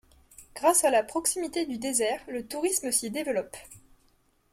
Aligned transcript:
Grâce 0.55 0.83
à 0.83 0.89
la 0.89 1.03
proximité 1.03 1.67
du 1.67 1.77
désert, 1.77 2.23
le 2.27 2.47
tourisme 2.47 2.91
s'y 2.91 3.11
développe. 3.11 3.55